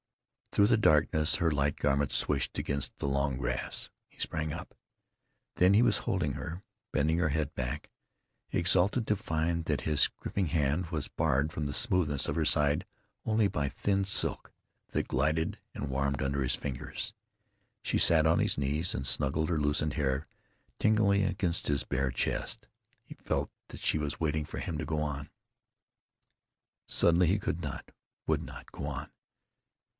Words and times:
Through 0.51 0.67
the 0.67 0.77
darkness 0.77 1.35
her 1.35 1.51
light 1.51 1.77
garment 1.77 2.11
swished 2.11 2.57
against 2.57 2.97
the 2.97 3.07
long 3.07 3.37
grass. 3.37 3.89
He 4.09 4.17
sprang 4.19 4.51
up. 4.51 4.73
Then 5.55 5.75
he 5.75 5.83
was 5.83 5.99
holding 5.99 6.33
her, 6.33 6.63
bending 6.91 7.19
her 7.19 7.29
head 7.29 7.53
back. 7.53 7.89
He 8.49 8.57
exulted 8.57 9.05
to 9.07 9.15
find 9.15 9.63
that 9.65 9.81
his 9.81 10.07
gripping 10.07 10.47
hand 10.47 10.87
was 10.87 11.07
barred 11.07 11.53
from 11.53 11.65
the 11.67 11.73
smoothness 11.73 12.27
of 12.27 12.35
her 12.35 12.43
side 12.45 12.85
only 13.25 13.47
by 13.47 13.69
thin 13.69 14.03
silk 14.03 14.51
that 14.89 15.07
glided 15.07 15.59
and 15.73 15.89
warmed 15.89 16.21
under 16.23 16.41
his 16.41 16.55
fingers. 16.55 17.13
She 17.81 17.99
sat 17.99 18.25
on 18.25 18.39
his 18.39 18.57
knees 18.57 18.93
and 18.93 19.07
snuggled 19.07 19.49
her 19.49 19.59
loosened 19.59 19.93
hair 19.93 20.27
tinglingly 20.79 21.23
against 21.23 21.67
his 21.67 21.83
bare 21.85 22.11
chest. 22.11 22.67
He 23.03 23.13
felt 23.13 23.51
that 23.69 23.79
she 23.79 23.99
was 23.99 24.19
waiting 24.19 24.43
for 24.45 24.57
him 24.57 24.79
to 24.79 24.85
go 24.85 24.99
on. 24.99 25.29
Suddenly 26.87 27.27
he 27.27 27.39
could 27.39 27.61
not, 27.61 27.91
would 28.25 28.43
not, 28.43 28.69
go 28.71 28.87
on. 28.87 29.11